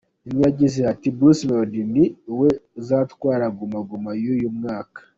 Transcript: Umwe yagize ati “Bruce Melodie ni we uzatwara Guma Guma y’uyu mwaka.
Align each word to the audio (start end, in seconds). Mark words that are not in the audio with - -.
Umwe 0.25 0.41
yagize 0.47 0.79
ati 0.91 1.07
“Bruce 1.15 1.43
Melodie 1.47 1.87
ni 1.93 2.05
we 2.39 2.49
uzatwara 2.79 3.45
Guma 3.57 3.79
Guma 3.89 4.11
y’uyu 4.23 4.49
mwaka. 4.59 4.99